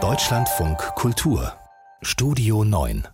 Deutschlandfunk 0.00 0.78
Kultur 0.94 1.52
Studio 2.00 2.62
9 2.62 3.08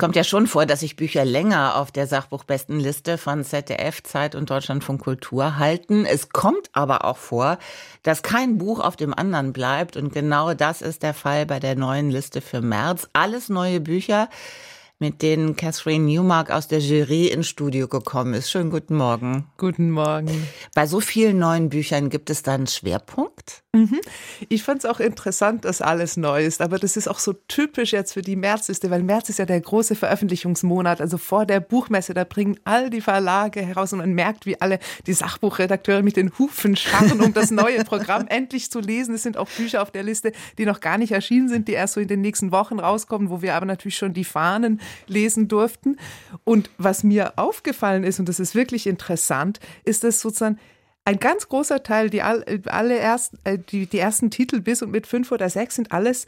Kommt 0.00 0.14
ja 0.14 0.22
schon 0.22 0.46
vor, 0.46 0.64
dass 0.64 0.78
sich 0.78 0.94
Bücher 0.94 1.24
länger 1.24 1.74
auf 1.74 1.90
der 1.90 2.06
Sachbuchbestenliste 2.06 3.18
von 3.18 3.42
ZDF, 3.42 4.00
Zeit 4.04 4.36
und 4.36 4.48
Deutschlandfunk 4.48 5.02
Kultur 5.02 5.58
halten. 5.58 6.06
Es 6.06 6.28
kommt 6.28 6.70
aber 6.72 7.04
auch 7.04 7.16
vor, 7.16 7.58
dass 8.04 8.22
kein 8.22 8.58
Buch 8.58 8.78
auf 8.78 8.94
dem 8.94 9.12
anderen 9.12 9.52
bleibt. 9.52 9.96
Und 9.96 10.12
genau 10.12 10.54
das 10.54 10.82
ist 10.82 11.02
der 11.02 11.14
Fall 11.14 11.44
bei 11.46 11.58
der 11.58 11.74
neuen 11.74 12.08
Liste 12.08 12.40
für 12.40 12.60
März. 12.60 13.08
Alles 13.12 13.48
neue 13.48 13.80
Bücher, 13.80 14.28
mit 15.00 15.22
denen 15.22 15.54
Catherine 15.54 16.04
Newmark 16.04 16.50
aus 16.50 16.66
der 16.66 16.80
Jury 16.80 17.28
ins 17.28 17.46
Studio 17.46 17.86
gekommen 17.86 18.34
ist. 18.34 18.50
Schönen 18.50 18.70
guten 18.70 18.96
Morgen. 18.96 19.46
Guten 19.56 19.90
Morgen. 19.90 20.48
Bei 20.74 20.86
so 20.86 21.00
vielen 21.00 21.38
neuen 21.38 21.68
Büchern 21.68 22.10
gibt 22.10 22.30
es 22.30 22.42
da 22.42 22.54
einen 22.54 22.66
Schwerpunkt? 22.66 23.62
Mhm. 23.72 24.00
Ich 24.48 24.64
fand 24.64 24.82
es 24.82 24.90
auch 24.90 24.98
interessant, 24.98 25.64
dass 25.64 25.80
alles 25.82 26.16
neu 26.16 26.44
ist, 26.44 26.60
aber 26.60 26.78
das 26.78 26.96
ist 26.96 27.06
auch 27.06 27.20
so 27.20 27.32
typisch 27.46 27.92
jetzt 27.92 28.14
für 28.14 28.22
die 28.22 28.34
Märzliste, 28.34 28.90
weil 28.90 29.02
März 29.04 29.28
ist 29.28 29.38
ja 29.38 29.46
der 29.46 29.60
große 29.60 29.94
Veröffentlichungsmonat, 29.94 31.00
also 31.00 31.16
vor 31.16 31.46
der 31.46 31.60
Buchmesse, 31.60 32.12
da 32.12 32.24
bringen 32.24 32.58
all 32.64 32.90
die 32.90 33.00
Verlage 33.00 33.62
heraus 33.62 33.92
und 33.92 34.00
man 34.00 34.14
merkt, 34.14 34.46
wie 34.46 34.60
alle 34.60 34.80
die 35.06 35.12
Sachbuchredakteure 35.12 36.02
mit 36.02 36.16
den 36.16 36.36
Hufen 36.38 36.74
scharren, 36.74 37.20
um 37.20 37.32
das 37.32 37.52
neue 37.52 37.84
Programm 37.84 38.26
endlich 38.28 38.70
zu 38.70 38.80
lesen. 38.80 39.14
Es 39.14 39.22
sind 39.22 39.36
auch 39.36 39.48
Bücher 39.48 39.82
auf 39.82 39.92
der 39.92 40.02
Liste, 40.02 40.32
die 40.56 40.66
noch 40.66 40.80
gar 40.80 40.98
nicht 40.98 41.12
erschienen 41.12 41.48
sind, 41.48 41.68
die 41.68 41.72
erst 41.72 41.94
so 41.94 42.00
in 42.00 42.08
den 42.08 42.20
nächsten 42.20 42.50
Wochen 42.50 42.80
rauskommen, 42.80 43.30
wo 43.30 43.42
wir 43.42 43.54
aber 43.54 43.66
natürlich 43.66 43.96
schon 43.96 44.12
die 44.12 44.24
Fahnen 44.24 44.80
lesen 45.06 45.48
durften. 45.48 45.96
Und 46.44 46.70
was 46.78 47.04
mir 47.04 47.34
aufgefallen 47.36 48.04
ist, 48.04 48.18
und 48.18 48.28
das 48.28 48.40
ist 48.40 48.54
wirklich 48.54 48.86
interessant, 48.86 49.60
ist, 49.84 50.04
dass 50.04 50.20
sozusagen 50.20 50.58
ein 51.04 51.18
ganz 51.18 51.48
großer 51.48 51.82
Teil, 51.82 52.10
die, 52.10 52.20
alle 52.20 52.98
ersten, 52.98 53.38
äh, 53.44 53.58
die, 53.58 53.86
die 53.86 53.98
ersten 53.98 54.30
Titel 54.30 54.60
bis 54.60 54.82
und 54.82 54.90
mit 54.90 55.06
fünf 55.06 55.32
oder 55.32 55.48
sechs 55.48 55.76
sind 55.76 55.90
alles 55.90 56.26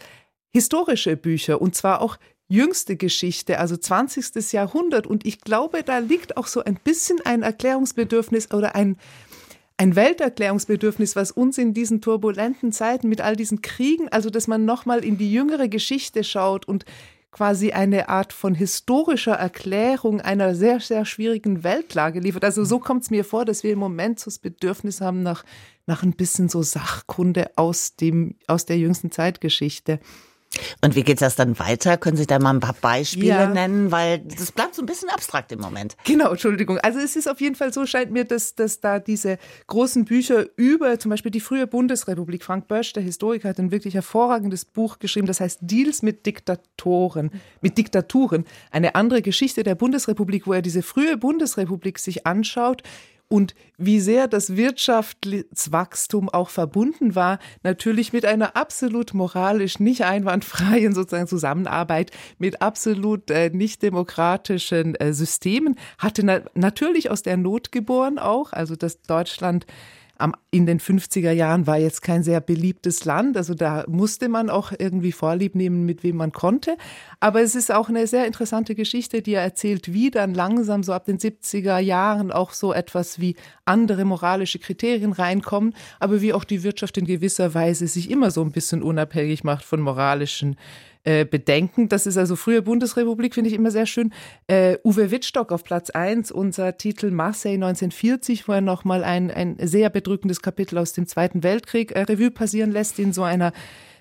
historische 0.53 1.17
Bücher 1.17 1.61
und 1.61 1.75
zwar 1.75 2.01
auch 2.01 2.17
jüngste 2.49 2.97
Geschichte, 2.97 3.59
also 3.59 3.77
20. 3.77 4.53
Jahrhundert. 4.53 5.07
Und 5.07 5.25
ich 5.25 5.41
glaube, 5.41 5.83
da 5.85 5.99
liegt 5.99 6.37
auch 6.37 6.49
so 6.49 6.65
ein 6.65 6.79
bisschen 6.83 7.21
ein 7.25 7.43
Erklärungsbedürfnis 7.43 8.51
oder 8.53 8.75
ein, 8.75 8.97
ein 9.77 9.95
Welterklärungsbedürfnis, 9.95 11.15
was 11.15 11.31
uns 11.31 11.59
in 11.59 11.75
diesen 11.75 12.01
turbulenten 12.01 12.73
Zeiten 12.73 13.09
mit 13.09 13.21
all 13.21 13.37
diesen 13.37 13.63
Kriegen, 13.63 14.09
also 14.09 14.31
dass 14.31 14.49
man 14.49 14.65
nochmal 14.65 15.05
in 15.05 15.17
die 15.17 15.33
jüngere 15.33 15.69
Geschichte 15.69 16.25
schaut 16.25 16.67
und 16.67 16.85
quasi 17.31 17.73
eine 17.73 18.09
Art 18.09 18.33
von 18.33 18.55
historischer 18.55 19.35
Erklärung 19.35 20.21
einer 20.21 20.55
sehr, 20.55 20.81
sehr 20.81 21.05
schwierigen 21.05 21.63
Weltlage 21.63 22.21
liefert. 22.21 22.45
Also 22.45 22.65
so 22.65 22.79
kommt 22.79 23.05
es 23.05 23.11
mir 23.11 23.25
vor, 23.25 23.45
dass 23.45 23.63
wir 23.63 23.73
im 23.73 23.79
Moment 23.79 24.19
so 24.19 24.27
das 24.27 24.39
Bedürfnis 24.39 25.01
haben 25.01 25.23
nach, 25.23 25.45
nach 25.87 26.03
ein 26.03 26.13
bisschen 26.13 26.49
so 26.49 26.63
Sachkunde 26.63 27.51
aus, 27.57 27.97
dem, 27.97 28.35
aus 28.47 28.67
der 28.67 28.79
jüngsten 28.79 29.11
Zeitgeschichte. 29.11 30.01
Und 30.81 30.97
wie 30.97 31.03
geht 31.03 31.21
das 31.23 31.37
dann 31.37 31.59
weiter? 31.59 31.97
Können 31.97 32.17
Sie 32.17 32.27
da 32.27 32.39
mal 32.39 32.51
ein 32.51 32.61
paar 32.61 32.75
Beispiele 32.81 33.27
ja. 33.27 33.47
nennen? 33.49 33.93
Weil 33.93 34.19
das 34.19 34.51
bleibt 34.51 34.75
so 34.75 34.83
ein 34.83 34.87
bisschen 34.87 35.09
abstrakt 35.09 35.53
im 35.53 35.61
Moment. 35.61 35.97
Genau, 36.05 36.31
Entschuldigung. 36.31 36.79
Also 36.79 36.99
es 36.99 37.17
ist 37.17 37.29
auf 37.29 37.41
jeden 37.41 37.55
Fall 37.55 37.73
so, 37.73 37.87
scheint 37.87 38.11
mir, 38.11 38.25
dass, 38.25 38.55
dass 38.55 38.81
da 38.81 38.99
diese 38.99 39.39
großen 39.69 40.05
Bücher 40.05 40.47
über 40.57 40.99
zum 40.99 41.11
Beispiel 41.11 41.31
die 41.31 41.41
frühe 41.41 41.67
Bundesrepublik, 41.67 42.43
Frank 42.43 42.67
Bösch, 42.67 42.93
der 42.93 43.03
Historiker, 43.03 43.49
hat 43.49 43.59
ein 43.59 43.71
wirklich 43.71 43.95
hervorragendes 43.95 44.65
Buch 44.65 44.99
geschrieben, 44.99 45.27
das 45.27 45.41
heißt 45.41 45.61
Deals 45.63 46.03
mit 46.03 46.27
Diktatoren, 46.27 47.31
mit 47.61 47.79
Diktaturen. 47.79 48.45
Eine 48.71 48.95
andere 48.95 49.23
Geschichte 49.23 49.63
der 49.63 49.77
Bundesrepublik, 49.77 50.47
wo 50.47 50.53
er 50.53 50.63
diese 50.63 50.83
frühe 50.83 51.17
Bundesrepublik 51.17 51.99
sich 51.99 52.27
anschaut 52.27 52.83
und 53.33 53.55
wie 53.79 54.01
sehr 54.01 54.27
das 54.27 54.57
Wirtschaftswachstum 54.57 56.29
auch 56.29 56.51
verbunden 56.51 57.15
war, 57.15 57.39
natürlich 57.63 58.13
mit 58.13 58.25
einer 58.25 58.57
absolut 58.57 59.15
moralisch 59.15 59.79
nicht 59.79 60.03
einwandfreien 60.03 60.93
sozusagen 60.93 61.29
Zusammenarbeit 61.29 62.11
mit 62.39 62.61
absolut 62.61 63.31
äh, 63.31 63.51
nicht 63.51 63.83
demokratischen 63.83 64.97
äh, 64.97 65.13
Systemen, 65.13 65.77
hatte 65.97 66.25
na 66.27 66.41
natürlich 66.55 67.11
aus 67.11 67.23
der 67.23 67.37
Not 67.37 67.71
geboren 67.71 68.19
auch, 68.19 68.53
also 68.53 68.75
dass 68.75 69.01
Deutschland 69.03 69.65
in 70.51 70.67
den 70.67 70.81
50er 70.81 71.31
Jahren 71.31 71.67
war 71.67 71.79
jetzt 71.79 72.03
kein 72.03 72.23
sehr 72.23 72.41
beliebtes 72.41 73.05
Land. 73.05 73.37
Also 73.37 73.55
da 73.55 73.85
musste 73.89 74.29
man 74.29 74.51
auch 74.51 74.73
irgendwie 74.77 75.13
Vorlieb 75.13 75.55
nehmen, 75.55 75.87
mit 75.87 76.03
wem 76.03 76.17
man 76.17 76.33
konnte. 76.33 76.77
Aber 77.21 77.41
es 77.41 77.55
ist 77.55 77.73
auch 77.73 77.89
eine 77.89 78.07
sehr 78.07 78.27
interessante 78.27 78.75
Geschichte, 78.75 79.23
die 79.23 79.35
er 79.35 79.43
erzählt, 79.43 79.93
wie 79.93 80.11
dann 80.11 80.35
langsam 80.35 80.83
so 80.83 80.93
ab 80.93 81.05
den 81.05 81.19
70er 81.19 81.79
Jahren 81.79 82.33
auch 82.33 82.53
so 82.53 82.73
etwas 82.73 83.21
wie 83.21 83.37
andere 83.65 84.05
moralische 84.05 84.59
Kriterien 84.59 85.13
reinkommen, 85.13 85.75
aber 86.01 86.21
wie 86.21 86.33
auch 86.33 86.45
die 86.45 86.63
Wirtschaft 86.63 86.99
in 86.99 87.07
gewisser 87.07 87.55
Weise 87.55 87.87
sich 87.87 88.11
immer 88.11 88.31
so 88.31 88.43
ein 88.43 88.53
bisschen 88.53 88.83
unabhängig 88.83 89.45
macht 89.45 89.65
von 89.65 89.81
moralischen 89.81 90.57
äh, 91.05 91.25
bedenken. 91.25 91.89
Das 91.89 92.07
ist 92.07 92.17
also 92.17 92.37
frühe 92.37 92.63
Bundesrepublik, 92.63 93.35
finde 93.35 93.49
ich 93.49 93.57
immer 93.57 93.71
sehr 93.71 93.87
schön. 93.87 94.13
Äh, 94.49 94.77
Uwe 94.85 95.11
Wittstock 95.11 95.53
auf 95.53 95.65
Platz 95.65 95.91
1, 95.91 96.31
unser 96.31 96.77
Titel 96.77 97.11
Marseille 97.11 97.55
1940, 97.55 98.47
wo 98.49 98.53
er 98.53 98.61
nochmal 98.61 99.03
ein, 99.03 99.31
ein 99.31 99.57
sehr 99.61 99.89
bedrückendes 99.91 100.43
Kapitel 100.43 100.79
aus 100.79 100.93
dem 100.93 101.07
Zweiten 101.07 101.43
Weltkrieg 101.43 101.93
äh, 101.93 102.03
Revue 102.03 102.31
passieren 102.31 102.71
lässt, 102.71 102.99
in 102.99 103.13
so 103.13 103.23
einer 103.23 103.53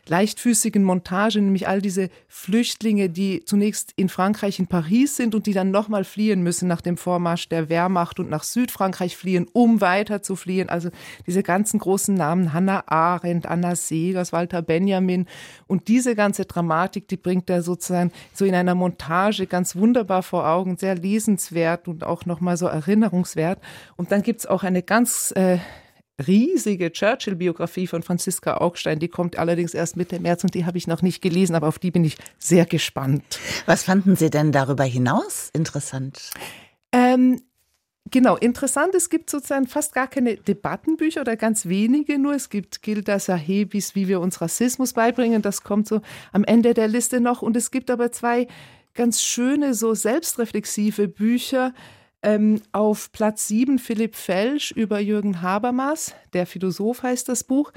leichtfüßigen 0.09 0.84
Montage, 0.84 1.42
nämlich 1.42 1.68
all 1.68 1.81
diese 1.81 2.09
Flüchtlinge, 2.28 3.09
die 3.09 3.44
zunächst 3.46 3.94
in 3.96 4.09
Frankreich 4.09 4.59
in 4.59 4.68
Paris 4.68 5.16
sind 5.16 5.36
und 5.36 5.46
die 5.46 5.53
dann 5.53 5.72
nochmal 5.72 6.03
fliehen 6.03 6.42
müssen 6.42 6.68
nach 6.68 6.81
dem 6.81 6.97
Vormarsch 6.97 7.50
der 7.50 7.70
Wehrmacht 7.70 8.19
und 8.19 8.30
nach 8.30 8.44
Südfrankreich 8.44 9.16
fliehen, 9.16 9.48
um 9.53 9.81
weiter 9.81 10.22
zu 10.22 10.36
fliehen. 10.36 10.69
Also 10.69 10.90
diese 11.28 11.44
ganzen 11.44 11.80
großen 11.80 12.16
Namen, 12.16 12.53
Hannah 12.53 12.84
Arendt, 12.88 13.46
Anna 13.46 13.75
Segers, 13.75 14.34
Walter 14.34 14.62
Benjamin 14.62 15.28
und 15.68 15.88
diese 15.88 16.16
ganze 16.16 16.46
Dramatik, 16.46 17.08
die 17.08 17.18
bringt 17.18 17.50
er 17.50 17.62
sozusagen 17.62 18.12
so 18.34 18.46
in 18.46 18.56
einer 18.56 18.75
Montage 18.75 19.48
ganz 19.48 19.75
wunderbar 19.75 20.24
vor 20.24 20.48
Augen, 20.48 20.78
sehr 20.78 20.96
lesenswert 20.96 21.88
und 21.88 22.03
auch 22.03 22.25
nochmal 22.25 22.58
so 22.58 22.68
erinnerungswert. 22.68 23.59
Und 23.96 24.12
dann 24.12 24.24
gibt 24.24 24.42
es 24.42 24.46
auch 24.46 24.64
eine 24.64 24.81
ganz 24.81 25.31
äh, 25.36 25.59
riesige 26.28 26.91
Churchill-Biografie 26.91 27.88
von 27.88 28.03
Franziska 28.03 28.57
Augstein. 28.57 29.00
Die 29.00 29.07
kommt 29.07 29.38
allerdings 29.38 29.74
erst 29.74 29.97
Mitte 29.97 30.19
März 30.19 30.44
und 30.44 30.53
die 30.53 30.66
habe 30.66 30.78
ich 30.78 30.88
noch 30.88 31.02
nicht 31.02 31.22
gelesen, 31.22 31.56
aber 31.56 31.68
auf 31.68 31.80
die 31.80 31.91
bin 31.91 32.03
ich 32.03 32.18
sehr 32.38 32.66
gespannt. 32.66 33.40
Was 33.66 33.84
fanden 33.84 34.16
Sie 34.16 34.30
denn 34.30 34.52
darüber 34.52 34.84
hinaus 34.84 35.50
interessant? 35.53 36.31
Ähm, 36.91 37.41
Genau, 38.12 38.38
interessant, 38.38 38.96
es 38.96 39.09
gibt 39.09 39.30
sozusagen 39.30 39.68
fast 39.68 39.94
gar 39.94 40.07
keine 40.07 40.35
Debattenbücher 40.35 41.22
oder 41.22 41.35
ganz 41.35 41.68
wenige 41.68 42.18
nur. 42.18 42.34
Es 42.34 42.50
gibt 42.50 42.81
Gilda 42.81 43.19
Sahebis, 43.19 43.94
wie 43.94 44.07
wir 44.07 44.19
uns 44.19 44.41
Rassismus 44.41 44.94
beibringen, 44.94 45.44
das 45.44 45.63
kommt 45.63 45.88
so 45.88 46.01
am 46.31 46.44
Ende 46.44 46.74
der 46.74 46.88
Liste 46.88 47.19
noch. 47.19 47.44
Und 47.44 47.56
es 47.56 47.69
gibt 47.69 47.91
aber 47.91 48.12
zwei 48.12 48.47
ganz 48.96 49.22
schöne, 49.22 49.75
so 49.75 49.94
selbstreflexive 49.94 51.07
Bücher, 51.07 51.74
ähm, 52.24 52.62
auf 52.72 53.12
Platz 53.12 53.47
7 53.47 53.80
Philipp 53.80 54.16
Felsch 54.16 54.72
über 54.72 55.00
Jürgen 55.00 55.41
Habermas, 55.41 56.13
der 56.34 56.46
Philosoph 56.46 57.03
heißt 57.03 57.30
das 57.30 57.44
Buch. 57.44 57.72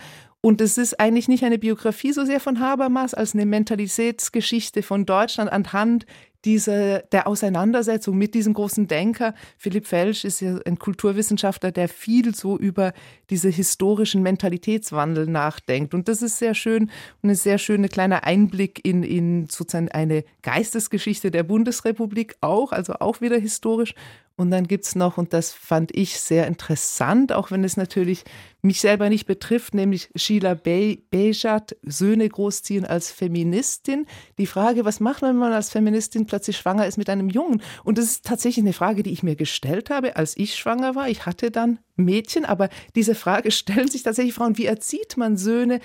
Und 0.44 0.60
es 0.60 0.76
ist 0.76 0.98
eigentlich 0.98 1.28
nicht 1.28 1.44
eine 1.44 1.58
Biografie 1.58 2.12
so 2.12 2.25
sehr 2.25 2.41
von 2.41 2.58
Habermas 2.58 3.14
als 3.14 3.32
eine 3.32 3.47
Mentalitätsgeschichte 3.47 4.82
von 4.82 5.06
Deutschland 5.06 5.53
anhand 5.53 6.04
dieser, 6.44 7.00
der 7.00 7.26
Auseinandersetzung 7.26 8.19
mit 8.19 8.34
diesem 8.34 8.53
großen 8.53 8.88
Denker. 8.88 9.34
Philipp 9.56 9.86
Felsch 9.86 10.25
ist 10.25 10.41
ja 10.41 10.59
ein 10.66 10.78
Kulturwissenschaftler, 10.78 11.70
der 11.70 11.88
viel 11.88 12.34
so 12.34 12.59
über 12.59 12.92
diese 13.30 13.48
historischen 13.48 14.22
Mentalitätswandel 14.22 15.26
nachdenkt. 15.26 15.94
Und 15.94 16.09
das 16.09 16.22
ist 16.22 16.38
sehr 16.38 16.54
schön 16.54 16.91
und 17.22 17.30
ein 17.30 17.36
sehr 17.36 17.59
schöner 17.59 17.88
kleiner 17.88 18.24
Einblick 18.24 18.84
in, 18.84 19.04
in 19.04 19.47
sozusagen 19.48 19.91
eine 19.91 20.24
Geistesgeschichte 20.42 21.30
der 21.30 21.44
Bundesrepublik 21.44 22.34
auch, 22.41 22.72
also 22.72 22.94
auch 22.94 23.20
wieder 23.20 23.38
historisch. 23.38 23.94
Und 24.37 24.50
dann 24.50 24.66
gibt 24.66 24.84
es 24.84 24.94
noch, 24.94 25.19
und 25.19 25.32
das 25.32 25.53
fand 25.53 25.94
ich 25.94 26.19
sehr 26.19 26.47
interessant, 26.47 27.32
auch 27.32 27.50
wenn 27.50 27.65
es 27.65 27.76
natürlich 27.76 28.25
mich 28.62 28.81
selber 28.81 29.09
nicht 29.09 29.26
betrifft, 29.26 29.75
nämlich 29.75 30.09
Sheila 30.15 30.54
Be 30.54 30.98
Bejat, 31.10 31.76
Söhne 31.82 32.28
großziehen 32.28 32.84
als 32.84 33.10
Feministin. 33.10 34.06
Die 34.39 34.47
Frage, 34.47 34.84
was 34.84 35.01
macht 35.01 35.22
man, 35.22 35.33
wenn 35.33 35.41
man 35.41 35.53
als 35.53 35.71
Feministin 35.71 36.27
plötzlich 36.27 36.56
schwanger 36.56 36.86
ist 36.86 36.97
mit 36.97 37.10
einem 37.10 37.28
Jungen? 37.28 37.62
Und 37.84 37.98
das 37.98 38.06
ist 38.06 38.24
tatsächlich 38.24 38.65
eine 38.65 38.72
Frage, 38.72 39.03
die 39.03 39.12
ich 39.12 39.22
mir 39.22 39.36
gestellt 39.36 39.91
habe, 39.91 40.16
als 40.16 40.36
ich 40.36 40.54
schwanger 40.54 40.95
war. 40.95 41.09
Ich 41.09 41.27
hatte 41.27 41.51
dann 41.51 41.78
Mädchen, 41.97 42.45
aber 42.45 42.68
diese 42.95 43.15
Frage 43.15 43.51
stellen 43.53 43.89
sich 43.89 44.03
tatsächlich 44.03 44.34
Frauen, 44.34 44.56
wie 44.56 44.66
erzieht 44.66 45.16
man 45.16 45.36
Söhne 45.36 45.80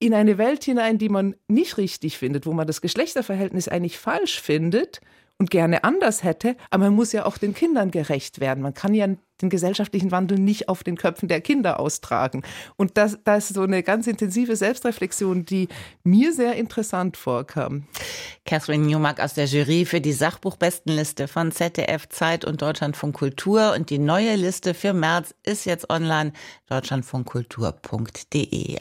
in 0.00 0.14
eine 0.14 0.38
Welt 0.38 0.64
hinein, 0.64 0.98
die 0.98 1.08
man 1.08 1.36
nicht 1.48 1.76
richtig 1.76 2.18
findet, 2.18 2.46
wo 2.46 2.52
man 2.52 2.66
das 2.66 2.80
Geschlechterverhältnis 2.80 3.68
eigentlich 3.68 3.98
falsch 3.98 4.40
findet 4.40 5.00
und 5.38 5.50
gerne 5.50 5.84
anders 5.84 6.24
hätte, 6.24 6.56
aber 6.70 6.86
man 6.86 6.94
muss 6.94 7.12
ja 7.12 7.24
auch 7.24 7.38
den 7.38 7.54
Kindern 7.54 7.92
gerecht 7.92 8.40
werden. 8.40 8.62
Man 8.62 8.74
kann 8.74 8.92
ja 8.92 9.06
den 9.40 9.50
gesellschaftlichen 9.50 10.10
Wandel 10.10 10.38
nicht 10.38 10.68
auf 10.68 10.82
den 10.82 10.96
Köpfen 10.96 11.28
der 11.28 11.40
Kinder 11.40 11.78
austragen. 11.78 12.42
Und 12.76 12.96
das, 12.96 13.18
das 13.22 13.50
ist 13.50 13.54
so 13.54 13.62
eine 13.62 13.84
ganz 13.84 14.08
intensive 14.08 14.56
Selbstreflexion, 14.56 15.44
die 15.44 15.68
mir 16.02 16.32
sehr 16.32 16.56
interessant 16.56 17.16
vorkam. 17.16 17.86
Catherine 18.44 18.84
Newmark 18.84 19.20
aus 19.20 19.34
der 19.34 19.44
Jury 19.44 19.84
für 19.84 20.00
die 20.00 20.12
Sachbuchbestenliste 20.12 21.28
von 21.28 21.52
ZDF, 21.52 22.08
Zeit 22.08 22.44
und 22.44 22.60
Deutschlandfunk 22.60 23.14
Kultur. 23.14 23.74
Und 23.76 23.90
die 23.90 23.98
neue 23.98 24.34
Liste 24.34 24.74
für 24.74 24.92
März 24.92 25.36
ist 25.44 25.66
jetzt 25.66 25.88
online, 25.88 26.32
deutschlandfunkkultur.de. 26.68 28.78